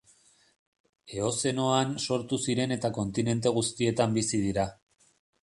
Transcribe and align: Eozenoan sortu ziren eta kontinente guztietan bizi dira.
Eozenoan 1.17 1.91
sortu 2.05 2.41
ziren 2.47 2.75
eta 2.77 2.91
kontinente 2.97 3.53
guztietan 3.61 4.19
bizi 4.19 4.43
dira. 4.49 4.69